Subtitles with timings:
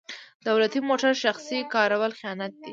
[0.47, 2.69] دولتي موټر شخصي کارول خیانت دی.